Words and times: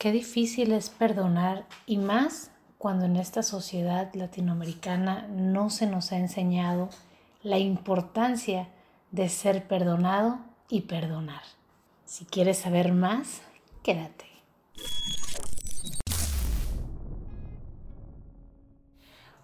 Qué 0.00 0.12
difícil 0.12 0.72
es 0.72 0.88
perdonar 0.88 1.66
y 1.84 1.98
más 1.98 2.50
cuando 2.78 3.04
en 3.04 3.16
esta 3.16 3.42
sociedad 3.42 4.10
latinoamericana 4.14 5.28
no 5.28 5.68
se 5.68 5.86
nos 5.86 6.10
ha 6.12 6.16
enseñado 6.16 6.88
la 7.42 7.58
importancia 7.58 8.70
de 9.10 9.28
ser 9.28 9.68
perdonado 9.68 10.38
y 10.70 10.80
perdonar. 10.80 11.42
Si 12.06 12.24
quieres 12.24 12.56
saber 12.56 12.94
más, 12.94 13.42
quédate. 13.82 14.29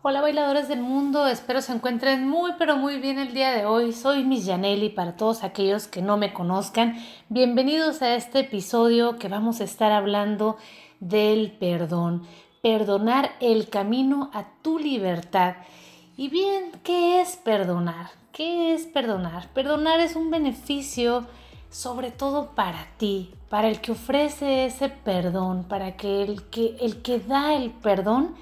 Hola 0.09 0.21
bailadores 0.21 0.69
del 0.69 0.83
mundo, 0.83 1.27
espero 1.27 1.61
se 1.61 1.73
encuentren 1.73 2.29
muy 2.29 2.53
pero 2.61 2.77
muy 2.77 3.01
bien 3.01 3.19
el 3.19 3.35
día 3.35 3.51
de 3.51 3.67
hoy. 3.67 3.93
Soy 3.93 4.23
Miss 4.23 4.47
Janelli 4.47 4.89
para 4.89 5.17
todos 5.17 5.43
aquellos 5.43 5.89
que 5.89 6.01
no 6.01 6.17
me 6.17 6.33
conozcan. 6.33 6.95
Bienvenidos 7.29 8.03
a 8.03 8.15
este 8.15 8.39
episodio 8.39 9.19
que 9.19 9.27
vamos 9.27 9.61
a 9.61 9.65
estar 9.65 9.91
hablando 9.91 10.59
del 11.01 11.51
perdón. 11.51 12.23
Perdonar 12.63 13.33
el 13.41 13.69
camino 13.69 14.31
a 14.33 14.45
tu 14.63 14.79
libertad. 14.79 15.57
Y 16.17 16.29
bien, 16.29 16.71
¿qué 16.85 17.21
es 17.21 17.35
perdonar? 17.35 18.11
¿Qué 18.31 18.75
es 18.75 18.87
perdonar? 18.87 19.49
Perdonar 19.55 19.99
es 19.99 20.15
un 20.15 20.31
beneficio 20.31 21.27
sobre 21.69 22.13
todo 22.13 22.51
para 22.55 22.87
ti, 22.97 23.35
para 23.49 23.69
el 23.69 23.81
que 23.81 23.91
ofrece 23.91 24.67
ese 24.67 24.89
perdón, 24.89 25.65
para 25.65 25.97
que 25.97 26.23
el 26.23 26.45
que, 26.45 26.77
el 26.81 27.03
que 27.03 27.19
da 27.19 27.55
el 27.55 27.73
perdón 27.73 28.37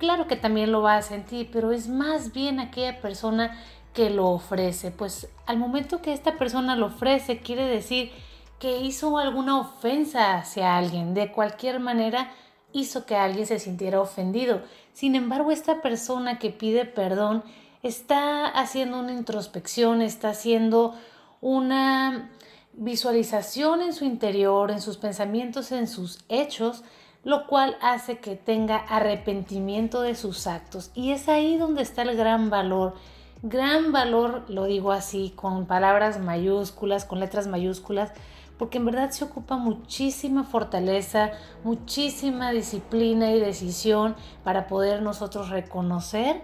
claro 0.00 0.26
que 0.26 0.34
también 0.34 0.72
lo 0.72 0.82
va 0.82 0.96
a 0.96 1.02
sentir, 1.02 1.50
pero 1.52 1.70
es 1.70 1.86
más 1.86 2.32
bien 2.32 2.58
aquella 2.58 3.00
persona 3.00 3.56
que 3.94 4.10
lo 4.10 4.28
ofrece. 4.28 4.90
Pues 4.90 5.28
al 5.46 5.58
momento 5.58 6.02
que 6.02 6.12
esta 6.12 6.36
persona 6.38 6.74
lo 6.74 6.86
ofrece, 6.86 7.38
quiere 7.38 7.66
decir 7.66 8.10
que 8.58 8.80
hizo 8.80 9.18
alguna 9.18 9.60
ofensa 9.60 10.34
hacia 10.34 10.76
alguien. 10.76 11.14
De 11.14 11.30
cualquier 11.30 11.78
manera, 11.78 12.32
hizo 12.72 13.06
que 13.06 13.14
alguien 13.14 13.46
se 13.46 13.58
sintiera 13.58 14.00
ofendido. 14.00 14.62
Sin 14.92 15.14
embargo, 15.14 15.52
esta 15.52 15.82
persona 15.82 16.38
que 16.38 16.50
pide 16.50 16.84
perdón 16.84 17.44
está 17.82 18.46
haciendo 18.46 18.98
una 18.98 19.12
introspección, 19.12 20.02
está 20.02 20.30
haciendo 20.30 20.94
una 21.40 22.30
visualización 22.72 23.82
en 23.82 23.92
su 23.92 24.04
interior, 24.04 24.70
en 24.70 24.80
sus 24.80 24.96
pensamientos, 24.96 25.72
en 25.72 25.86
sus 25.86 26.24
hechos 26.28 26.82
lo 27.22 27.46
cual 27.46 27.76
hace 27.82 28.18
que 28.18 28.36
tenga 28.36 28.76
arrepentimiento 28.76 30.00
de 30.00 30.14
sus 30.14 30.46
actos. 30.46 30.90
Y 30.94 31.12
es 31.12 31.28
ahí 31.28 31.56
donde 31.56 31.82
está 31.82 32.02
el 32.02 32.16
gran 32.16 32.50
valor. 32.50 32.94
Gran 33.42 33.92
valor, 33.92 34.44
lo 34.48 34.64
digo 34.64 34.92
así, 34.92 35.32
con 35.34 35.66
palabras 35.66 36.18
mayúsculas, 36.18 37.04
con 37.04 37.20
letras 37.20 37.46
mayúsculas, 37.46 38.12
porque 38.58 38.78
en 38.78 38.84
verdad 38.86 39.10
se 39.10 39.24
ocupa 39.24 39.56
muchísima 39.56 40.44
fortaleza, 40.44 41.30
muchísima 41.64 42.52
disciplina 42.52 43.32
y 43.32 43.40
decisión 43.40 44.14
para 44.44 44.66
poder 44.66 45.00
nosotros 45.00 45.48
reconocer 45.48 46.42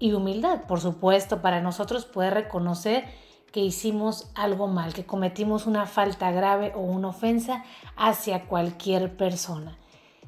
y 0.00 0.12
humildad, 0.12 0.62
por 0.62 0.80
supuesto, 0.80 1.42
para 1.42 1.60
nosotros 1.60 2.04
poder 2.04 2.34
reconocer 2.34 3.04
que 3.52 3.60
hicimos 3.60 4.28
algo 4.34 4.66
mal, 4.66 4.92
que 4.92 5.06
cometimos 5.06 5.66
una 5.66 5.86
falta 5.86 6.32
grave 6.32 6.72
o 6.74 6.80
una 6.80 7.08
ofensa 7.08 7.64
hacia 7.96 8.46
cualquier 8.46 9.16
persona 9.16 9.78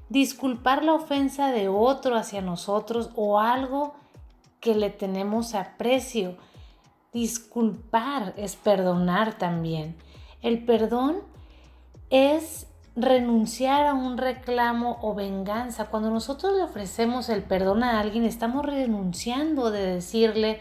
disculpar 0.09 0.85
la 0.85 0.95
ofensa 0.95 1.53
de 1.53 1.69
otro 1.69 2.17
hacia 2.17 2.41
nosotros 2.41 3.11
o 3.15 3.41
algo 3.41 3.95
que 4.61 4.75
le 4.75 4.91
tenemos 4.91 5.55
aprecio. 5.55 6.37
Disculpar 7.13 8.35
es 8.37 8.57
perdonar 8.57 9.39
también. 9.39 9.97
El 10.43 10.65
perdón 10.65 11.19
es 12.11 12.67
renunciar 12.97 13.87
a 13.87 13.95
un 13.95 14.19
reclamo 14.19 14.99
o 15.03 15.15
venganza. 15.15 15.87
Cuando 15.87 16.11
nosotros 16.11 16.57
le 16.57 16.63
ofrecemos 16.63 17.29
el 17.29 17.43
perdón 17.43 17.85
a 17.85 18.01
alguien, 18.01 18.25
estamos 18.25 18.65
renunciando 18.65 19.71
de 19.71 19.87
decirle, 19.95 20.61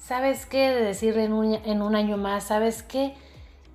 ¿sabes 0.00 0.46
qué? 0.46 0.70
De 0.70 0.82
decirle 0.82 1.24
en 1.24 1.32
un, 1.32 1.54
en 1.54 1.82
un 1.82 1.94
año 1.94 2.16
más, 2.16 2.44
¿sabes 2.44 2.82
qué? 2.82 3.14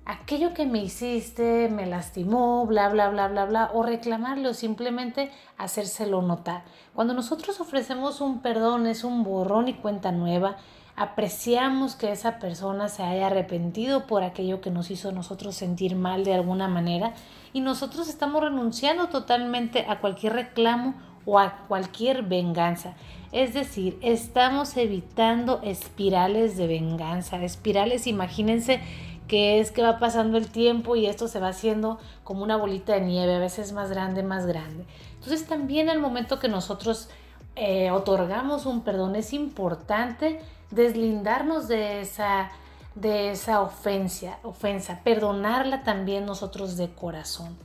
Aquello 0.06 0.52
que 0.52 0.66
me 0.66 0.82
hiciste 0.82 1.68
me 1.68 1.86
lastimó, 1.86 2.66
bla, 2.66 2.88
bla, 2.88 3.08
bla, 3.08 3.28
bla, 3.28 3.46
bla, 3.46 3.70
o 3.72 3.82
reclamarle 3.82 4.48
o 4.48 4.54
simplemente 4.54 5.30
hacérselo 5.56 6.22
notar. 6.22 6.64
Cuando 6.94 7.14
nosotros 7.14 7.60
ofrecemos 7.60 8.20
un 8.20 8.40
perdón, 8.40 8.86
es 8.86 9.04
un 9.04 9.24
borrón 9.24 9.68
y 9.68 9.74
cuenta 9.74 10.12
nueva, 10.12 10.56
apreciamos 10.96 11.96
que 11.96 12.12
esa 12.12 12.38
persona 12.38 12.88
se 12.88 13.02
haya 13.02 13.26
arrepentido 13.26 14.06
por 14.06 14.22
aquello 14.22 14.60
que 14.60 14.70
nos 14.70 14.90
hizo 14.90 15.10
nosotros 15.10 15.56
sentir 15.56 15.96
mal 15.96 16.24
de 16.24 16.34
alguna 16.34 16.68
manera 16.68 17.14
y 17.52 17.60
nosotros 17.60 18.08
estamos 18.08 18.42
renunciando 18.42 19.08
totalmente 19.08 19.86
a 19.88 20.00
cualquier 20.00 20.34
reclamo 20.34 20.94
o 21.26 21.38
a 21.38 21.64
cualquier 21.66 22.22
venganza. 22.22 22.94
Es 23.32 23.54
decir, 23.54 23.98
estamos 24.02 24.76
evitando 24.76 25.60
espirales 25.64 26.56
de 26.56 26.68
venganza, 26.68 27.42
espirales, 27.42 28.06
imagínense 28.06 28.80
que 29.28 29.60
es 29.60 29.70
que 29.70 29.82
va 29.82 29.98
pasando 29.98 30.36
el 30.36 30.48
tiempo 30.48 30.96
y 30.96 31.06
esto 31.06 31.28
se 31.28 31.40
va 31.40 31.48
haciendo 31.48 31.98
como 32.24 32.42
una 32.42 32.56
bolita 32.56 32.94
de 32.94 33.00
nieve, 33.00 33.34
a 33.34 33.38
veces 33.38 33.72
más 33.72 33.90
grande, 33.90 34.22
más 34.22 34.46
grande. 34.46 34.84
Entonces 35.14 35.46
también 35.46 35.88
al 35.88 35.98
momento 35.98 36.38
que 36.38 36.48
nosotros 36.48 37.08
eh, 37.56 37.90
otorgamos 37.90 38.66
un 38.66 38.82
perdón 38.82 39.16
es 39.16 39.32
importante 39.32 40.40
deslindarnos 40.70 41.68
de 41.68 42.00
esa, 42.00 42.50
de 42.94 43.30
esa 43.30 43.62
ofensa, 43.62 44.38
ofensa, 44.42 45.00
perdonarla 45.04 45.84
también 45.84 46.26
nosotros 46.26 46.76
de 46.76 46.90
corazón. 46.90 47.56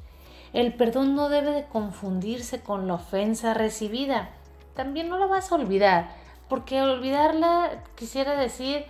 El 0.54 0.74
perdón 0.74 1.16
no 1.16 1.30
debe 1.30 1.52
de 1.52 1.66
confundirse 1.66 2.62
con 2.62 2.88
la 2.88 2.96
ofensa 2.96 3.54
recibida. 3.54 4.30
También 4.76 5.10
no 5.10 5.18
la 5.18 5.28
vas 5.28 5.52
a 5.52 5.56
olvidar, 5.56 6.12
porque 6.48 6.82
olvidarla 6.82 7.84
quisiera 7.96 8.40
decir 8.40 8.86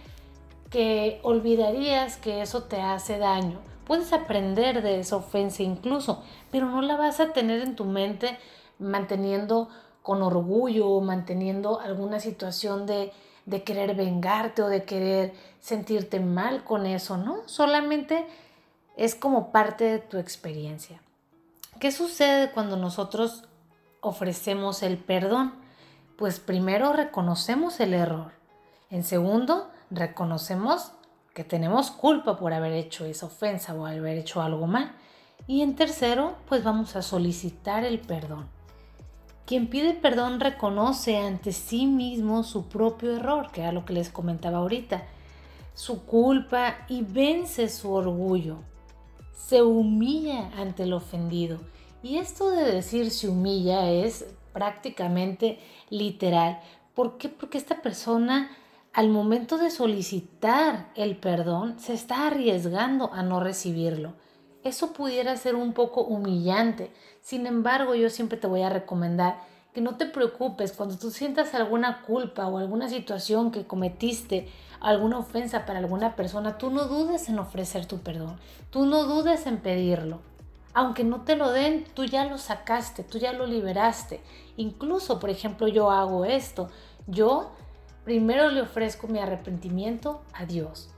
que 0.69 1.19
olvidarías 1.24 2.18
que 2.18 2.41
eso 2.41 2.63
te 2.63 2.81
hace 2.81 3.18
daño. 3.18 3.59
Puedes 3.85 4.13
aprender 4.13 4.84
de 4.84 5.00
esa 5.00 5.16
ofensa 5.16 5.63
incluso, 5.63 6.24
pero 6.52 6.68
no 6.68 6.81
la 6.81 6.96
vas 6.96 7.19
a 7.19 7.34
tener 7.34 7.62
en 7.62 7.75
tu 7.75 7.85
mente 7.85 8.38
manteniendo 8.78 9.69
con 10.03 10.22
orgullo 10.22 10.88
o 10.88 11.02
manteniendo 11.02 11.80
alguna 11.80 12.19
situación 12.19 12.85
de, 12.85 13.12
de 13.46 13.63
querer 13.63 13.96
vengarte 13.96 14.62
o 14.62 14.68
de 14.68 14.84
querer 14.84 15.34
sentirte 15.59 16.19
mal 16.19 16.63
con 16.63 16.86
eso, 16.86 17.18
¿no? 17.18 17.47
Solamente 17.47 18.28
es 18.96 19.16
como 19.16 19.51
parte 19.51 19.86
de 19.86 20.00
tu 20.00 20.18
experiencia. 20.18 21.01
¿Qué 21.80 21.91
sucede 21.91 22.51
cuando 22.51 22.78
nosotros 22.78 23.46
ofrecemos 24.01 24.84
el 24.84 24.97
perdón? 24.97 25.53
Pues 26.18 26.40
primero 26.40 26.94
reconocemos 26.94 27.80
el 27.80 27.94
error. 27.94 28.34
En 28.90 29.03
segundo, 29.03 29.69
reconocemos 29.91 30.91
que 31.33 31.44
tenemos 31.44 31.91
culpa 31.91 32.38
por 32.38 32.53
haber 32.53 32.73
hecho 32.73 33.05
esa 33.05 33.27
ofensa 33.27 33.73
o 33.73 33.85
haber 33.85 34.17
hecho 34.17 34.41
algo 34.41 34.67
mal. 34.67 34.95
Y 35.47 35.61
en 35.61 35.75
tercero, 35.75 36.35
pues 36.47 36.63
vamos 36.63 36.95
a 36.95 37.01
solicitar 37.01 37.83
el 37.83 38.00
perdón. 38.00 38.47
Quien 39.45 39.67
pide 39.67 39.94
perdón 39.94 40.39
reconoce 40.39 41.17
ante 41.17 41.53
sí 41.53 41.88
mismo 41.88 42.44
su 42.44 42.67
propio 42.67 43.16
error, 43.16 43.51
que 43.51 43.61
era 43.61 43.72
lo 43.72 43.83
que 43.83 43.94
les 43.94 44.09
comentaba 44.09 44.59
ahorita, 44.59 45.03
su 45.73 46.06
culpa 46.06 46.85
y 46.88 47.01
vence 47.01 47.69
su 47.69 47.91
orgullo. 47.91 48.57
Se 49.33 49.63
humilla 49.63 50.51
ante 50.57 50.83
el 50.83 50.94
ofendido. 50.94 51.59
Y 52.03 52.17
esto 52.17 52.51
de 52.51 52.63
decir 52.63 53.09
se 53.09 53.27
humilla 53.27 53.89
es 53.89 54.25
prácticamente 54.53 55.57
literal. 55.89 56.59
¿Por 56.94 57.17
qué? 57.17 57.29
Porque 57.29 57.57
esta 57.57 57.81
persona 57.81 58.51
al 58.94 59.09
momento 59.09 59.57
de 59.57 59.69
solicitar 59.69 60.91
el 60.95 61.17
perdón, 61.17 61.79
se 61.79 61.94
está 61.94 62.27
arriesgando 62.27 63.13
a 63.13 63.22
no 63.22 63.39
recibirlo. 63.39 64.13
Eso 64.63 64.94
pudiera 64.94 65.38
ser 65.38 65.55
un 65.55 65.73
poco 65.73 66.03
humillante. 66.03 66.91
Sin 67.22 67.45
embargo, 67.45 67.95
yo 67.95 68.09
siempre 68.09 68.38
te 68.38 68.47
voy 68.47 68.63
a 68.63 68.69
recomendar 68.69 69.39
que 69.74 69.81
no 69.81 69.95
te 69.95 70.06
preocupes 70.07 70.74
cuando 70.74 70.97
tú 70.97 71.12
sientas 71.12 71.53
alguna 71.53 72.01
culpa 72.01 72.47
o 72.47 72.57
alguna 72.57 72.89
situación 72.89 73.51
que 73.51 73.68
cometiste, 73.68 74.50
alguna 74.80 75.19
ofensa 75.19 75.65
para 75.65 75.80
alguna 75.80 76.15
persona, 76.15 76.57
tú 76.57 76.71
no 76.71 76.86
dudes 76.86 77.30
en 77.30 77.39
ofrecer 77.39 77.86
tu 77.86 78.00
perdón, 78.00 78.38
tú 78.71 78.86
no 78.86 79.03
dudes 79.03 79.45
en 79.45 79.57
pedirlo. 79.57 80.19
Aunque 80.74 81.03
no 81.03 81.21
te 81.21 81.36
lo 81.36 81.51
den, 81.51 81.86
tú 81.94 82.06
ya 82.06 82.25
lo 82.25 82.38
sacaste, 82.38 83.03
tú 83.03 83.18
ya 83.18 83.33
lo 83.33 83.45
liberaste. 83.45 84.21
Incluso, 84.56 85.19
por 85.19 85.30
ejemplo, 85.30 85.68
yo 85.68 85.89
hago 85.89 86.25
esto. 86.25 86.69
Yo 87.07 87.51
Primero 88.06 88.50
le 88.50 88.62
ofrezco 88.62 89.07
mi 89.07 89.19
arrepentimiento 89.19 90.22
a 90.34 90.46
Dios. 90.46 90.90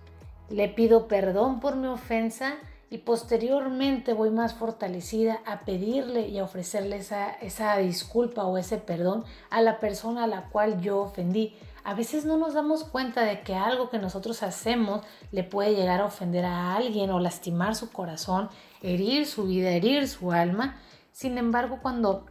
Le 0.50 0.68
pido 0.70 1.08
perdón 1.08 1.60
por 1.60 1.76
mi 1.76 1.88
ofensa 1.88 2.56
y 2.90 3.00
posteriormente 3.00 4.14
voy 4.14 4.32
más 4.32 4.54
fortalecida 4.54 5.40
a 5.46 5.62
pedirle 5.62 6.28
y 6.28 6.40
a 6.40 6.44
ofrecerle 6.44 6.98
esa, 6.98 7.32
esa 7.32 7.78
disculpa 7.78 8.44
o 8.44 8.58
ese 8.58 8.78
perdón 8.78 9.24
a 9.50 9.62
la 9.62 9.80
persona 9.80 10.26
a 10.26 10.28
la 10.28 10.50
cual 10.50 10.82
yo 10.82 11.00
ofendí. 11.00 11.56
A 11.84 11.94
veces 11.94 12.26
no 12.26 12.38
nos 12.38 12.54
damos 12.54 12.84
cuenta 12.84 13.24
de 13.24 13.42
que 13.42 13.56
algo 13.56 13.90
que 13.90 13.98
nosotros 13.98 14.44
hacemos 14.44 15.02
le 15.32 15.44
puede 15.44 15.74
llegar 15.74 16.02
a 16.02 16.06
ofender 16.06 16.46
a 16.46 16.76
alguien 16.76 17.10
o 17.12 17.20
lastimar 17.20 17.76
su 17.76 17.92
corazón, 17.92 18.50
herir 18.84 19.26
su 19.26 19.46
vida, 19.46 19.72
herir 19.72 20.08
su 20.08 20.32
alma. 20.34 20.78
Sin 21.14 21.38
embargo, 21.38 21.80
cuando 21.82 22.26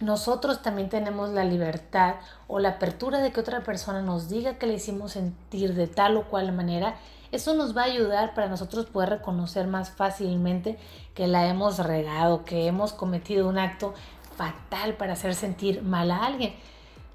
nosotros 0.00 0.62
también 0.62 0.88
tenemos 0.88 1.30
la 1.30 1.44
libertad 1.44 2.16
o 2.48 2.58
la 2.58 2.70
apertura 2.70 3.20
de 3.20 3.32
que 3.32 3.40
otra 3.40 3.62
persona 3.62 4.02
nos 4.02 4.28
diga 4.28 4.58
que 4.58 4.66
le 4.66 4.74
hicimos 4.74 5.12
sentir 5.12 5.74
de 5.74 5.86
tal 5.86 6.16
o 6.16 6.24
cual 6.24 6.52
manera, 6.52 6.96
eso 7.32 7.54
nos 7.54 7.76
va 7.76 7.82
a 7.82 7.86
ayudar 7.86 8.34
para 8.34 8.48
nosotros 8.48 8.86
poder 8.86 9.10
reconocer 9.10 9.66
más 9.66 9.90
fácilmente 9.90 10.78
que 11.14 11.26
la 11.26 11.46
hemos 11.46 11.78
regado, 11.78 12.44
que 12.44 12.66
hemos 12.66 12.92
cometido 12.92 13.48
un 13.48 13.58
acto 13.58 13.94
fatal 14.36 14.94
para 14.94 15.14
hacer 15.14 15.34
sentir 15.34 15.82
mal 15.82 16.10
a 16.10 16.24
alguien. 16.24 16.54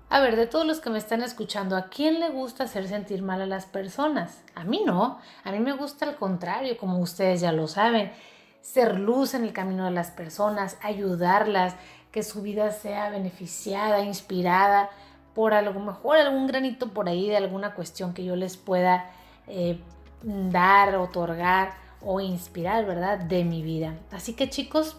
A 0.09 0.19
ver, 0.19 0.35
de 0.35 0.45
todos 0.47 0.65
los 0.65 0.81
que 0.81 0.89
me 0.89 0.97
están 0.97 1.21
escuchando, 1.21 1.77
¿a 1.77 1.87
quién 1.87 2.19
le 2.19 2.29
gusta 2.29 2.65
hacer 2.65 2.87
sentir 2.87 3.21
mal 3.21 3.41
a 3.41 3.45
las 3.45 3.65
personas? 3.65 4.43
A 4.55 4.65
mí 4.65 4.83
no, 4.85 5.19
a 5.45 5.51
mí 5.51 5.59
me 5.59 5.71
gusta 5.71 6.05
al 6.05 6.17
contrario, 6.17 6.77
como 6.77 6.99
ustedes 6.99 7.39
ya 7.39 7.53
lo 7.53 7.69
saben, 7.69 8.11
ser 8.59 8.99
luz 8.99 9.33
en 9.33 9.45
el 9.45 9.53
camino 9.53 9.85
de 9.85 9.91
las 9.91 10.11
personas, 10.11 10.77
ayudarlas, 10.81 11.75
que 12.11 12.23
su 12.23 12.41
vida 12.41 12.71
sea 12.71 13.09
beneficiada, 13.09 14.03
inspirada 14.03 14.89
por 15.33 15.53
algo 15.53 15.79
mejor, 15.79 16.17
algún 16.17 16.47
granito 16.47 16.89
por 16.89 17.07
ahí 17.07 17.29
de 17.29 17.37
alguna 17.37 17.73
cuestión 17.73 18.13
que 18.13 18.23
yo 18.23 18.35
les 18.35 18.57
pueda 18.57 19.09
eh, 19.47 19.79
dar, 20.23 20.95
otorgar 20.95 21.73
o 22.01 22.19
inspirar, 22.19 22.85
¿verdad? 22.85 23.19
De 23.19 23.43
mi 23.43 23.61
vida. 23.61 23.95
Así 24.11 24.33
que 24.33 24.49
chicos, 24.49 24.97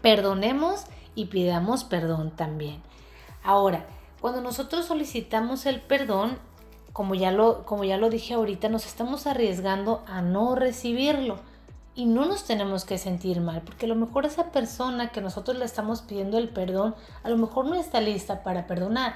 perdonemos 0.00 0.84
y 1.14 1.26
pidamos 1.26 1.84
perdón 1.84 2.30
también. 2.30 2.82
Ahora, 3.44 3.86
cuando 4.20 4.40
nosotros 4.40 4.86
solicitamos 4.86 5.66
el 5.66 5.80
perdón, 5.80 6.38
como 6.92 7.14
ya 7.14 7.30
lo, 7.30 7.64
como 7.64 7.84
ya 7.84 7.96
lo 7.96 8.10
dije 8.10 8.34
ahorita, 8.34 8.68
nos 8.68 8.86
estamos 8.86 9.26
arriesgando 9.26 10.02
a 10.08 10.20
no 10.22 10.56
recibirlo. 10.56 11.38
Y 11.94 12.06
no 12.06 12.26
nos 12.26 12.44
tenemos 12.44 12.84
que 12.84 12.98
sentir 12.98 13.40
mal, 13.40 13.62
porque 13.62 13.86
a 13.86 13.88
lo 13.88 13.96
mejor 13.96 14.24
esa 14.24 14.52
persona 14.52 15.10
que 15.10 15.20
nosotros 15.20 15.56
le 15.56 15.64
estamos 15.64 16.02
pidiendo 16.02 16.38
el 16.38 16.48
perdón, 16.48 16.94
a 17.22 17.28
lo 17.28 17.36
mejor 17.36 17.66
no 17.66 17.74
está 17.74 18.00
lista 18.00 18.42
para 18.42 18.66
perdonar. 18.66 19.14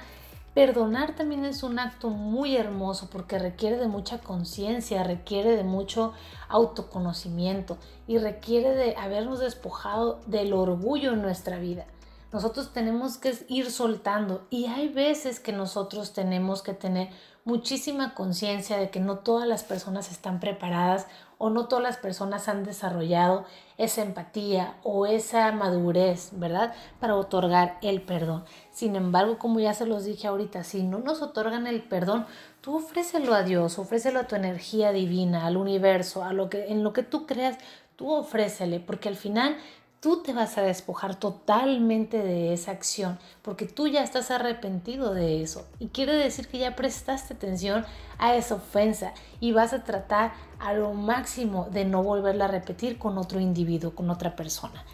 Perdonar 0.54 1.14
también 1.14 1.46
es 1.46 1.62
un 1.62 1.78
acto 1.78 2.10
muy 2.10 2.56
hermoso 2.56 3.08
porque 3.10 3.38
requiere 3.38 3.78
de 3.78 3.88
mucha 3.88 4.18
conciencia, 4.18 5.02
requiere 5.02 5.56
de 5.56 5.64
mucho 5.64 6.12
autoconocimiento 6.48 7.78
y 8.06 8.18
requiere 8.18 8.74
de 8.74 8.94
habernos 8.96 9.40
despojado 9.40 10.20
del 10.26 10.52
orgullo 10.52 11.14
en 11.14 11.22
nuestra 11.22 11.58
vida. 11.58 11.86
Nosotros 12.32 12.72
tenemos 12.72 13.16
que 13.16 13.34
ir 13.48 13.70
soltando 13.70 14.46
y 14.50 14.66
hay 14.66 14.88
veces 14.88 15.40
que 15.40 15.52
nosotros 15.52 16.12
tenemos 16.12 16.62
que 16.62 16.74
tener 16.74 17.08
muchísima 17.44 18.14
conciencia 18.14 18.76
de 18.76 18.90
que 18.90 19.00
no 19.00 19.18
todas 19.18 19.48
las 19.48 19.64
personas 19.64 20.10
están 20.10 20.38
preparadas 20.38 21.06
o 21.42 21.50
no 21.50 21.66
todas 21.66 21.82
las 21.82 21.96
personas 21.96 22.48
han 22.48 22.62
desarrollado 22.62 23.44
esa 23.76 24.02
empatía 24.02 24.76
o 24.84 25.06
esa 25.06 25.50
madurez, 25.50 26.28
¿verdad? 26.34 26.72
Para 27.00 27.16
otorgar 27.16 27.78
el 27.82 28.00
perdón. 28.00 28.44
Sin 28.70 28.94
embargo, 28.94 29.38
como 29.38 29.58
ya 29.58 29.74
se 29.74 29.84
los 29.84 30.04
dije 30.04 30.28
ahorita, 30.28 30.62
si 30.62 30.84
no 30.84 31.00
nos 31.00 31.20
otorgan 31.20 31.66
el 31.66 31.82
perdón, 31.82 32.26
tú 32.60 32.76
ofrécelo 32.76 33.34
a 33.34 33.42
Dios, 33.42 33.80
ofrécelo 33.80 34.20
a 34.20 34.28
tu 34.28 34.36
energía 34.36 34.92
divina, 34.92 35.44
al 35.44 35.56
universo, 35.56 36.22
a 36.22 36.32
lo 36.32 36.48
que 36.48 36.66
en 36.68 36.84
lo 36.84 36.92
que 36.92 37.02
tú 37.02 37.26
creas, 37.26 37.58
tú 37.96 38.12
ofrécele, 38.12 38.78
porque 38.78 39.08
al 39.08 39.16
final 39.16 39.56
tú 40.02 40.20
te 40.20 40.32
vas 40.32 40.58
a 40.58 40.62
despojar 40.62 41.14
totalmente 41.14 42.18
de 42.18 42.52
esa 42.52 42.72
acción 42.72 43.20
porque 43.40 43.66
tú 43.66 43.86
ya 43.86 44.02
estás 44.02 44.32
arrepentido 44.32 45.14
de 45.14 45.42
eso 45.42 45.64
y 45.78 45.88
quiere 45.88 46.12
decir 46.14 46.48
que 46.48 46.58
ya 46.58 46.74
prestaste 46.74 47.34
atención 47.34 47.86
a 48.18 48.34
esa 48.34 48.56
ofensa 48.56 49.14
y 49.38 49.52
vas 49.52 49.72
a 49.72 49.84
tratar 49.84 50.32
a 50.58 50.72
lo 50.72 50.92
máximo 50.92 51.68
de 51.70 51.84
no 51.84 52.02
volverla 52.02 52.46
a 52.46 52.48
repetir 52.48 52.98
con 52.98 53.16
otro 53.16 53.38
individuo, 53.38 53.94
con 53.94 54.10
otra 54.10 54.34
persona, 54.34 54.84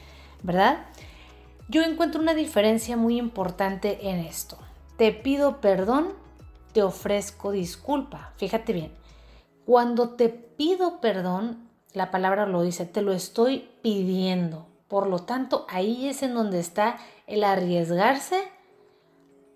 ¿verdad? 0.43 0.85
Yo 1.71 1.83
encuentro 1.83 2.21
una 2.21 2.35
diferencia 2.35 2.99
muy 2.99 3.17
importante 3.17 4.11
en 4.11 4.19
esto. 4.19 4.59
Te 4.99 5.13
pido 5.13 5.63
perdón, 5.63 6.13
te 6.75 6.83
ofrezco 6.83 7.51
disculpa. 7.51 8.35
Fíjate 8.37 8.75
bien, 8.75 8.93
cuando 9.65 10.11
te 10.11 10.29
pido 10.29 11.01
perdón, 11.01 11.67
la 11.95 12.11
palabra 12.11 12.45
lo 12.45 12.61
dice, 12.61 12.85
te 12.85 13.01
lo 13.01 13.15
estoy 13.15 13.71
pidiendo 13.81 14.68
por 14.89 15.07
lo 15.07 15.21
tanto, 15.21 15.67
ahí 15.69 16.09
es 16.09 16.23
en 16.23 16.35
donde 16.35 16.59
está 16.59 16.97
el 17.27 17.45
arriesgarse 17.45 18.43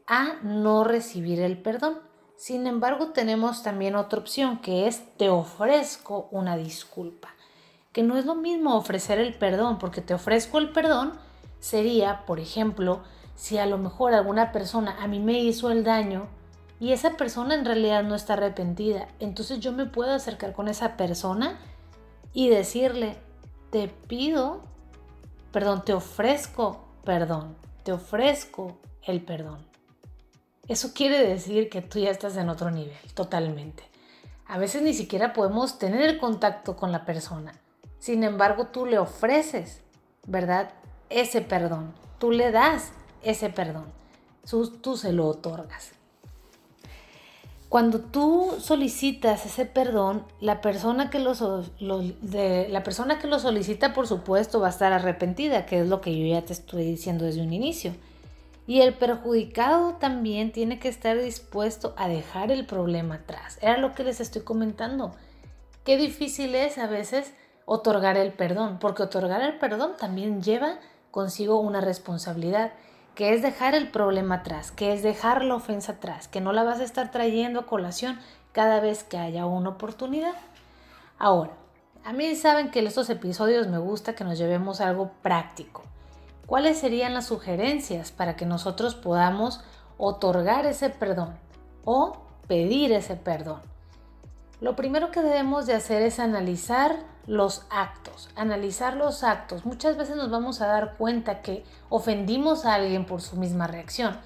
a 0.07 0.35
no 0.43 0.85
recibir 0.85 1.41
el 1.41 1.57
perdón. 1.57 1.99
Sin 2.37 2.67
embargo, 2.67 3.09
tenemos 3.09 3.63
también 3.63 3.95
otra 3.95 4.19
opción 4.19 4.59
que 4.59 4.87
es 4.87 5.03
te 5.17 5.31
ofrezco 5.31 6.29
una 6.31 6.57
disculpa, 6.57 7.29
que 7.93 8.03
no 8.03 8.19
es 8.19 8.27
lo 8.27 8.35
mismo 8.35 8.77
ofrecer 8.77 9.19
el 9.19 9.35
perdón, 9.35 9.79
porque 9.79 10.01
te 10.01 10.15
ofrezco 10.15 10.59
el 10.59 10.71
perdón 10.71 11.13
sería, 11.61 12.27
por 12.27 12.41
ejemplo, 12.41 13.03
si 13.37 13.59
a 13.59 13.67
lo 13.67 13.79
mejor 13.79 14.13
alguna 14.13 14.53
persona 14.53 14.97
a 15.01 15.07
mí 15.07 15.21
me 15.21 15.39
hizo 15.41 15.71
el 15.71 15.85
daño 15.85 16.27
y 16.81 16.93
esa 16.93 17.17
persona 17.17 17.55
en 17.55 17.65
realidad 17.65 18.03
no 18.03 18.17
está 18.17 18.33
arrepentida, 18.33 19.09
entonces 19.21 19.61
yo 19.61 19.73
me 19.73 19.87
puedo 19.87 20.13
acercar 20.13 20.53
con 20.53 20.69
esa 20.69 20.97
persona 20.97 21.59
y 22.33 22.49
decirle, 22.49 23.17
te 23.71 23.89
pido 23.89 24.72
perdón, 25.53 25.85
te 25.85 25.93
ofrezco 25.93 26.85
perdón, 27.05 27.57
te 27.85 27.93
ofrezco 27.93 28.79
el 29.03 29.23
perdón. 29.23 29.59
Eso 30.69 30.93
quiere 30.95 31.27
decir 31.27 31.69
que 31.69 31.83
tú 31.83 31.99
ya 31.99 32.11
estás 32.11 32.37
en 32.37 32.49
otro 32.49 32.71
nivel, 32.71 32.97
totalmente. 33.15 33.83
A 34.47 34.59
veces 34.59 34.83
ni 34.83 34.95
siquiera 34.95 35.33
podemos 35.33 35.79
tener 35.79 36.19
contacto 36.19 36.77
con 36.77 36.93
la 36.93 37.05
persona. 37.05 37.55
Sin 37.99 38.23
embargo, 38.25 38.67
tú 38.67 38.87
le 38.87 38.99
ofreces, 38.99 39.81
¿verdad? 40.27 40.71
Ese 41.09 41.41
perdón. 41.41 41.95
Tú 42.19 42.31
le 42.31 42.51
das 42.51 42.93
ese 43.23 43.49
perdón. 43.49 43.87
Tú, 44.49 44.69
tú 44.69 44.97
se 44.97 45.13
lo 45.13 45.27
otorgas. 45.27 45.93
Cuando 47.73 48.01
tú 48.01 48.59
solicitas 48.61 49.47
ese 49.47 49.65
perdón, 49.65 50.27
la 50.41 50.61
persona, 50.61 51.09
que 51.09 51.19
lo, 51.19 51.33
la 51.81 52.83
persona 52.83 53.19
que 53.19 53.27
lo 53.27 53.39
solicita, 53.39 53.95
por 53.95 54.07
supuesto, 54.07 54.61
va 54.61 54.67
a 54.67 54.71
estar 54.71 54.93
arrepentida, 54.93 55.65
que 55.65 55.81
es 55.81 55.89
lo 55.89 56.03
que 56.03 56.15
yo 56.15 56.27
ya 56.27 56.45
te 56.45 56.53
estoy 56.53 56.85
diciendo 56.85 57.25
desde 57.25 57.41
un 57.41 57.51
inicio. 57.55 57.95
Y 58.67 58.83
el 58.83 58.93
perjudicado 58.93 59.95
también 59.95 60.53
tiene 60.53 60.79
que 60.79 60.91
estar 60.91 61.19
dispuesto 61.19 61.95
a 61.97 62.09
dejar 62.09 62.53
el 62.53 62.67
problema 62.67 63.15
atrás. 63.15 63.57
Era 63.63 63.79
lo 63.79 63.95
que 63.95 64.05
les 64.05 64.21
estoy 64.21 64.43
comentando. 64.43 65.13
Qué 65.83 65.97
difícil 65.97 66.55
es 66.55 66.77
a 66.77 66.89
veces 66.89 67.33
otorgar 67.65 68.19
el 68.19 68.35
perdón, 68.35 68.81
porque 68.81 69.05
otorgar 69.05 69.41
el 69.41 69.57
perdón 69.57 69.93
también 69.99 70.43
lleva 70.43 70.79
consigo 71.11 71.59
una 71.59 71.81
responsabilidad 71.81 72.73
que 73.15 73.35
es 73.35 73.43
dejar 73.43 73.75
el 73.75 73.91
problema 73.91 74.37
atrás, 74.37 74.73
que 74.73 74.93
es 74.93 75.03
dejar 75.03 75.45
la 75.45 75.55
ofensa 75.55 75.93
atrás, 75.93 76.29
que 76.29 76.41
no 76.41 76.53
la 76.53 76.63
vas 76.63 76.81
a 76.81 76.85
estar 76.85 77.11
trayendo 77.11 77.61
a 77.61 77.67
colación 77.67 78.19
cada 78.53 78.81
vez 78.81 79.05
que 79.05 79.19
haya 79.19 79.47
una 79.47 79.71
oportunidad. 79.71 80.35
Ahora, 81.19 81.53
a 82.05 82.13
mí 82.13 82.35
saben 82.35 82.71
que 82.71 82.81
en 82.81 82.87
estos 82.87 83.11
episodios 83.11 83.69
me 83.69 83.79
gusta 83.79 84.15
que 84.15 84.25
nos 84.25 84.39
llevemos 84.39 84.81
algo 84.81 85.13
práctico. 85.23 85.83
¿Cuáles 86.47 86.79
serían 86.79 87.15
las 87.15 87.27
sugerencias 87.27 88.11
para 88.11 88.35
que 88.35 88.45
nosotros 88.45 88.95
podamos 88.95 89.63
otorgar 89.99 90.67
ese 90.67 90.91
perdón 90.91 91.37
o 91.85 92.19
pedir 92.49 92.93
ese 92.93 93.17
perdón? 93.17 93.61
Lo 94.61 94.75
primero 94.75 95.11
que 95.11 95.23
debemos 95.23 95.67
de 95.67 95.75
hacer 95.75 96.03
es 96.03 96.19
analizar 96.19 97.12
los 97.27 97.63
actos, 97.71 98.31
analizar 98.37 98.97
los 98.97 99.23
actos. 99.23 99.65
Muchas 99.65 99.97
veces 99.97 100.17
nos 100.17 100.31
vamos 100.31 100.61
a 100.61 100.67
dar 100.67 100.97
cuenta 100.97 101.43
que 101.43 101.65
ofendimos 101.89 102.65
a 102.65 102.75
alguien 102.75 103.07
por 103.07 103.23
su 103.23 103.37
misma 103.37 103.67
reacción 103.67 104.19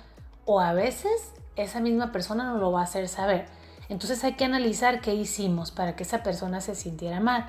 o 0.44 0.60
a 0.60 0.72
veces 0.72 1.32
esa 1.56 1.80
misma 1.80 2.12
persona 2.12 2.44
no 2.44 2.58
lo 2.58 2.72
va 2.72 2.80
a 2.80 2.84
hacer 2.84 3.08
saber. 3.08 3.46
Entonces 3.88 4.24
hay 4.24 4.34
que 4.34 4.44
analizar 4.44 5.00
qué 5.00 5.14
hicimos 5.14 5.70
para 5.70 5.94
que 5.96 6.02
esa 6.02 6.22
persona 6.22 6.60
se 6.60 6.74
sintiera 6.74 7.20
mal. 7.20 7.48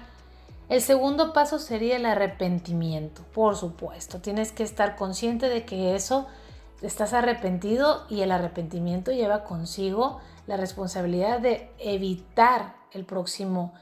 El 0.69 0.81
segundo 0.81 1.31
paso 1.31 1.59
sería 1.59 1.95
el 1.95 2.05
arrepentimiento, 2.05 3.23
por 3.33 3.55
supuesto. 3.55 4.19
Tienes 4.19 4.51
que 4.51 4.63
estar 4.63 4.95
consciente 4.97 5.47
de 5.47 5.65
que 5.65 5.95
eso 5.95 6.27
estás 6.81 7.13
arrepentido 7.13 8.05
y 8.09 8.21
el 8.21 8.31
arrepentimiento 8.31 9.11
lleva 9.11 9.45
consigo 9.45 10.19
la 10.45 10.57
responsabilidad 10.57 11.39
de 11.39 11.71
evitar 11.79 12.75
el 12.91 13.05
próximo 13.05 13.73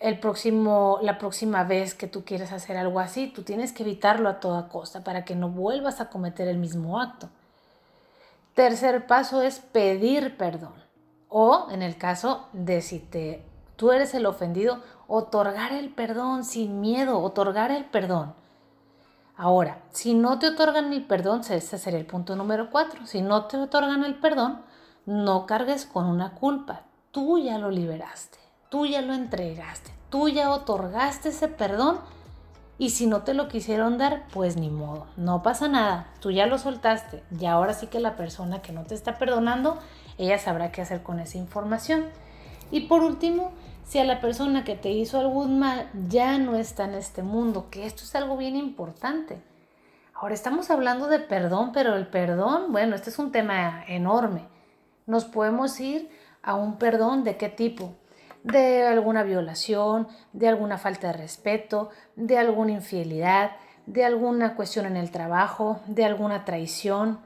el 0.00 0.18
próximo, 0.18 0.98
la 1.02 1.18
próxima 1.18 1.64
vez 1.64 1.94
que 1.94 2.06
tú 2.06 2.24
quieres 2.24 2.52
hacer 2.52 2.76
algo 2.76 3.00
así, 3.00 3.28
tú 3.28 3.42
tienes 3.42 3.72
que 3.72 3.82
evitarlo 3.82 4.28
a 4.28 4.40
toda 4.40 4.68
costa 4.68 5.02
para 5.04 5.24
que 5.24 5.34
no 5.34 5.48
vuelvas 5.48 6.00
a 6.00 6.08
cometer 6.10 6.48
el 6.48 6.58
mismo 6.58 7.00
acto. 7.00 7.28
Tercer 8.54 9.06
paso 9.06 9.42
es 9.42 9.58
pedir 9.58 10.36
perdón. 10.36 10.74
O 11.28 11.68
en 11.70 11.82
el 11.82 11.96
caso 11.96 12.46
de 12.52 12.80
si 12.80 12.98
te, 13.00 13.44
tú 13.76 13.92
eres 13.92 14.14
el 14.14 14.26
ofendido, 14.26 14.82
otorgar 15.08 15.72
el 15.72 15.90
perdón 15.90 16.44
sin 16.44 16.80
miedo, 16.80 17.20
otorgar 17.20 17.70
el 17.70 17.84
perdón. 17.84 18.34
Ahora, 19.36 19.82
si 19.90 20.14
no 20.14 20.38
te 20.38 20.48
otorgan 20.48 20.92
el 20.92 21.04
perdón, 21.04 21.40
ese 21.40 21.78
sería 21.78 21.98
el 21.98 22.06
punto 22.06 22.36
número 22.36 22.70
cuatro. 22.70 23.06
Si 23.06 23.20
no 23.20 23.44
te 23.44 23.58
otorgan 23.58 24.04
el 24.04 24.14
perdón, 24.14 24.62
no 25.04 25.44
cargues 25.46 25.84
con 25.84 26.06
una 26.06 26.32
culpa. 26.32 26.82
Tú 27.10 27.38
ya 27.38 27.58
lo 27.58 27.70
liberaste 27.70 28.45
tú 28.68 28.86
ya 28.86 29.02
lo 29.02 29.14
entregaste, 29.14 29.90
tú 30.10 30.28
ya 30.28 30.50
otorgaste 30.50 31.30
ese 31.30 31.48
perdón 31.48 31.98
Y 32.78 32.90
si 32.90 33.06
no 33.06 33.22
te 33.22 33.32
lo 33.32 33.48
quisieron 33.48 33.96
dar, 33.96 34.26
pues 34.34 34.56
ni 34.56 34.68
modo, 34.68 35.06
no 35.16 35.42
pasa 35.42 35.66
nada, 35.66 36.08
tú 36.20 36.30
ya 36.30 36.46
lo 36.46 36.58
soltaste 36.58 37.22
y 37.40 37.46
ahora 37.46 37.72
sí 37.72 37.86
que 37.86 38.00
la 38.00 38.16
persona 38.16 38.60
que 38.60 38.72
no 38.72 38.84
te 38.84 38.94
está 38.94 39.16
perdonando, 39.16 39.78
ella 40.18 40.38
sabrá 40.38 40.72
qué 40.72 40.82
hacer 40.82 41.02
con 41.02 41.18
esa 41.18 41.38
información. 41.38 42.04
Y 42.70 42.80
por 42.82 43.02
último, 43.02 43.52
si 43.86 43.98
a 43.98 44.04
la 44.04 44.20
persona 44.20 44.64
que 44.64 44.74
te 44.74 44.90
hizo 44.90 45.18
algún 45.18 45.58
mal 45.58 45.88
ya 46.08 46.38
no 46.38 46.56
está 46.56 46.84
en 46.84 46.94
este 46.94 47.22
mundo, 47.22 47.68
que 47.70 47.86
esto 47.86 48.02
es 48.02 48.14
algo 48.14 48.36
bien 48.36 48.56
importante. 48.56 49.40
Ahora 50.12 50.34
estamos 50.34 50.70
hablando 50.70 51.08
de 51.08 51.18
perdón, 51.18 51.72
pero 51.72 51.94
el 51.94 52.08
perdón, 52.08 52.72
bueno, 52.72 52.96
este 52.96 53.10
es 53.10 53.18
un 53.18 53.32
tema 53.32 53.84
enorme. 53.86 54.48
Nos 55.06 55.24
podemos 55.24 55.78
ir 55.78 56.10
a 56.42 56.54
un 56.54 56.78
perdón 56.78 57.22
de 57.22 57.36
qué 57.36 57.48
tipo? 57.48 57.94
De 58.46 58.86
alguna 58.86 59.24
violación, 59.24 60.06
de 60.32 60.48
alguna 60.48 60.78
falta 60.78 61.08
de 61.08 61.14
respeto, 61.14 61.90
de 62.14 62.38
alguna 62.38 62.72
infidelidad, 62.72 63.50
de 63.86 64.04
alguna 64.04 64.54
cuestión 64.54 64.86
en 64.86 64.96
el 64.96 65.10
trabajo, 65.10 65.80
de 65.88 66.04
alguna 66.04 66.44
traición, 66.44 67.18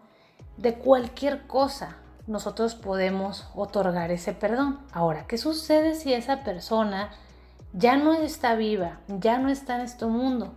de 0.56 0.74
cualquier 0.74 1.46
cosa, 1.46 1.96
nosotros 2.26 2.74
podemos 2.74 3.48
otorgar 3.54 4.10
ese 4.10 4.32
perdón. 4.32 4.80
Ahora, 4.92 5.26
¿qué 5.26 5.36
sucede 5.36 5.94
si 5.94 6.14
esa 6.14 6.42
persona 6.42 7.10
ya 7.74 7.96
no 7.96 8.14
está 8.14 8.54
viva, 8.54 9.00
ya 9.08 9.38
no 9.38 9.50
está 9.50 9.76
en 9.76 9.82
este 9.82 10.06
mundo? 10.06 10.54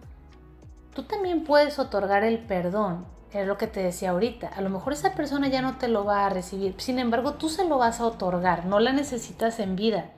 Tú 0.93 1.03
también 1.03 1.43
puedes 1.43 1.77
otorgar 1.77 2.23
el 2.23 2.39
perdón, 2.39 3.05
es 3.33 3.45
lo 3.45 3.57
que 3.57 3.67
te 3.67 3.83
decía 3.83 4.11
ahorita. 4.11 4.47
A 4.47 4.61
lo 4.61 4.69
mejor 4.69 4.93
esa 4.93 5.13
persona 5.13 5.49
ya 5.49 5.61
no 5.61 5.77
te 5.77 5.89
lo 5.89 6.05
va 6.05 6.25
a 6.25 6.29
recibir, 6.29 6.75
sin 6.77 6.99
embargo 6.99 7.33
tú 7.33 7.49
se 7.49 7.65
lo 7.65 7.79
vas 7.79 7.99
a 7.99 8.05
otorgar, 8.05 8.65
no 8.65 8.79
la 8.79 8.93
necesitas 8.93 9.59
en 9.59 9.75
vida. 9.75 10.11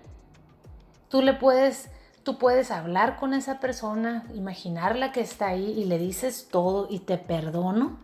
Tú 1.09 1.21
le 1.21 1.33
puedes, 1.33 1.89
tú 2.24 2.38
puedes 2.38 2.71
hablar 2.71 3.17
con 3.17 3.33
esa 3.33 3.59
persona, 3.59 4.25
imaginarla 4.33 5.12
que 5.12 5.21
está 5.21 5.47
ahí 5.47 5.74
y 5.77 5.85
le 5.85 5.97
dices 5.97 6.47
todo 6.50 6.88
y 6.89 7.00
te 7.00 7.17
perdono. 7.17 7.97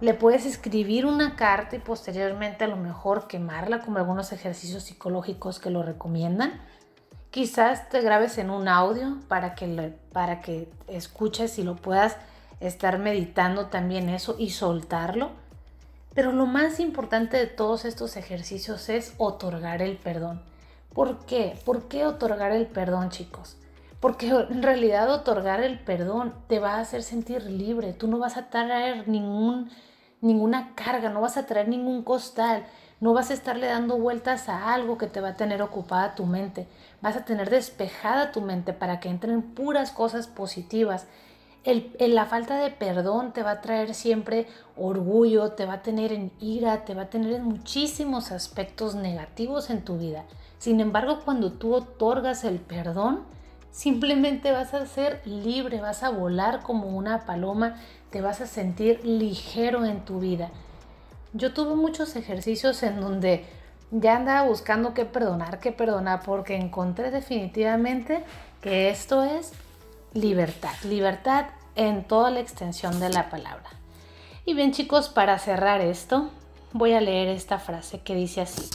Le 0.00 0.14
puedes 0.14 0.46
escribir 0.46 1.06
una 1.06 1.36
carta 1.36 1.76
y 1.76 1.78
posteriormente 1.78 2.64
a 2.64 2.68
lo 2.68 2.76
mejor 2.76 3.28
quemarla 3.28 3.80
como 3.80 3.98
algunos 3.98 4.32
ejercicios 4.32 4.82
psicológicos 4.84 5.60
que 5.60 5.70
lo 5.70 5.82
recomiendan. 5.82 6.60
Quizás 7.30 7.88
te 7.88 8.00
grabes 8.00 8.36
en 8.38 8.50
un 8.50 8.68
audio 8.68 9.18
para 9.28 9.54
que, 9.54 9.94
para 10.12 10.40
que 10.40 10.68
escuches 10.88 11.58
y 11.58 11.62
lo 11.62 11.76
puedas 11.76 12.16
estar 12.60 12.98
meditando 12.98 13.66
también 13.66 14.08
eso 14.08 14.36
y 14.38 14.50
soltarlo. 14.50 15.30
Pero 16.14 16.32
lo 16.32 16.46
más 16.46 16.80
importante 16.80 17.36
de 17.36 17.46
todos 17.46 17.84
estos 17.84 18.16
ejercicios 18.16 18.88
es 18.88 19.14
otorgar 19.18 19.82
el 19.82 19.96
perdón. 19.96 20.42
¿Por 20.94 21.24
qué? 21.24 21.58
¿Por 21.64 21.88
qué 21.88 22.04
otorgar 22.04 22.52
el 22.52 22.66
perdón, 22.66 23.08
chicos? 23.08 23.56
Porque 24.00 24.28
en 24.28 24.62
realidad 24.62 25.10
otorgar 25.10 25.62
el 25.62 25.78
perdón 25.78 26.34
te 26.48 26.58
va 26.58 26.74
a 26.74 26.80
hacer 26.80 27.02
sentir 27.02 27.44
libre. 27.44 27.92
Tú 27.92 28.08
no 28.08 28.18
vas 28.18 28.36
a 28.36 28.50
traer 28.50 29.08
ningún, 29.08 29.70
ninguna 30.20 30.74
carga, 30.74 31.08
no 31.08 31.20
vas 31.20 31.36
a 31.36 31.46
traer 31.46 31.68
ningún 31.68 32.02
costal, 32.02 32.64
no 33.00 33.14
vas 33.14 33.30
a 33.30 33.34
estarle 33.34 33.68
dando 33.68 33.96
vueltas 33.98 34.48
a 34.48 34.74
algo 34.74 34.98
que 34.98 35.06
te 35.06 35.20
va 35.20 35.30
a 35.30 35.36
tener 35.36 35.62
ocupada 35.62 36.14
tu 36.14 36.26
mente. 36.26 36.68
Vas 37.00 37.16
a 37.16 37.24
tener 37.24 37.48
despejada 37.48 38.32
tu 38.32 38.40
mente 38.42 38.72
para 38.72 39.00
que 39.00 39.08
entren 39.08 39.42
puras 39.42 39.92
cosas 39.92 40.26
positivas. 40.26 41.06
El, 41.64 41.92
la 41.98 42.26
falta 42.26 42.56
de 42.56 42.70
perdón 42.70 43.32
te 43.32 43.44
va 43.44 43.52
a 43.52 43.60
traer 43.60 43.94
siempre 43.94 44.48
orgullo, 44.76 45.52
te 45.52 45.64
va 45.64 45.74
a 45.74 45.82
tener 45.82 46.12
en 46.12 46.32
ira, 46.40 46.84
te 46.84 46.94
va 46.94 47.02
a 47.02 47.10
tener 47.10 47.34
en 47.34 47.44
muchísimos 47.44 48.32
aspectos 48.32 48.96
negativos 48.96 49.70
en 49.70 49.84
tu 49.84 49.96
vida. 49.96 50.24
Sin 50.58 50.80
embargo, 50.80 51.20
cuando 51.24 51.52
tú 51.52 51.74
otorgas 51.74 52.42
el 52.42 52.58
perdón, 52.58 53.24
simplemente 53.70 54.50
vas 54.50 54.74
a 54.74 54.86
ser 54.86 55.22
libre, 55.24 55.80
vas 55.80 56.02
a 56.02 56.10
volar 56.10 56.62
como 56.62 56.88
una 56.88 57.26
paloma, 57.26 57.76
te 58.10 58.20
vas 58.20 58.40
a 58.40 58.46
sentir 58.46 59.04
ligero 59.04 59.84
en 59.84 60.04
tu 60.04 60.18
vida. 60.18 60.50
Yo 61.32 61.54
tuve 61.54 61.76
muchos 61.76 62.16
ejercicios 62.16 62.82
en 62.82 63.00
donde 63.00 63.46
ya 63.92 64.16
andaba 64.16 64.48
buscando 64.48 64.94
qué 64.94 65.04
perdonar, 65.04 65.60
qué 65.60 65.70
perdonar, 65.70 66.22
porque 66.24 66.56
encontré 66.56 67.10
definitivamente 67.10 68.24
que 68.60 68.90
esto 68.90 69.22
es 69.22 69.52
libertad, 70.14 70.74
libertad 70.84 71.46
en 71.74 72.04
toda 72.04 72.30
la 72.30 72.40
extensión 72.40 73.00
de 73.00 73.08
la 73.08 73.30
palabra. 73.30 73.70
Y 74.44 74.54
bien 74.54 74.72
chicos, 74.72 75.08
para 75.08 75.38
cerrar 75.38 75.80
esto, 75.80 76.30
voy 76.72 76.92
a 76.92 77.00
leer 77.00 77.28
esta 77.28 77.58
frase 77.58 78.00
que 78.00 78.14
dice 78.14 78.42
así. 78.42 78.68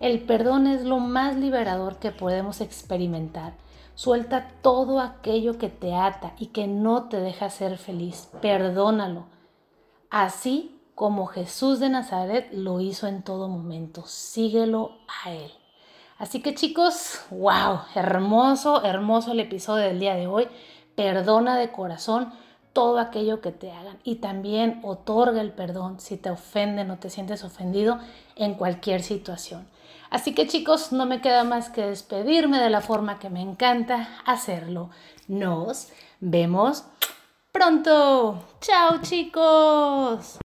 El 0.00 0.20
perdón 0.20 0.66
es 0.66 0.82
lo 0.82 0.98
más 0.98 1.36
liberador 1.36 1.96
que 1.96 2.10
podemos 2.10 2.60
experimentar. 2.60 3.54
Suelta 3.94 4.48
todo 4.60 5.00
aquello 5.00 5.56
que 5.56 5.68
te 5.68 5.94
ata 5.94 6.34
y 6.38 6.46
que 6.46 6.66
no 6.66 7.04
te 7.04 7.20
deja 7.20 7.48
ser 7.48 7.78
feliz. 7.78 8.28
Perdónalo. 8.42 9.26
Así 10.10 10.80
como 10.94 11.26
Jesús 11.26 11.78
de 11.78 11.88
Nazaret 11.88 12.48
lo 12.52 12.80
hizo 12.80 13.06
en 13.06 13.22
todo 13.22 13.48
momento. 13.48 14.04
Síguelo 14.04 14.98
a 15.24 15.30
Él. 15.30 15.50
Así 16.18 16.40
que 16.40 16.54
chicos, 16.54 17.20
wow, 17.30 17.80
hermoso, 17.94 18.84
hermoso 18.84 19.32
el 19.32 19.40
episodio 19.40 19.84
del 19.84 20.00
día 20.00 20.14
de 20.14 20.26
hoy. 20.26 20.48
Perdona 20.94 21.56
de 21.56 21.70
corazón 21.70 22.32
todo 22.72 22.98
aquello 22.98 23.40
que 23.40 23.52
te 23.52 23.72
hagan 23.72 23.98
y 24.04 24.16
también 24.16 24.80
otorga 24.82 25.40
el 25.40 25.52
perdón 25.52 26.00
si 26.00 26.16
te 26.16 26.30
ofenden 26.30 26.90
o 26.90 26.98
te 26.98 27.08
sientes 27.08 27.44
ofendido 27.44 27.98
en 28.36 28.54
cualquier 28.54 29.02
situación. 29.02 29.66
Así 30.10 30.34
que 30.34 30.46
chicos, 30.46 30.92
no 30.92 31.06
me 31.06 31.20
queda 31.20 31.44
más 31.44 31.70
que 31.70 31.86
despedirme 31.86 32.60
de 32.60 32.70
la 32.70 32.80
forma 32.80 33.18
que 33.18 33.30
me 33.30 33.40
encanta 33.40 34.08
hacerlo. 34.26 34.90
Nos 35.28 35.88
vemos 36.20 36.84
pronto. 37.52 38.44
Chao 38.60 39.00
chicos. 39.00 40.38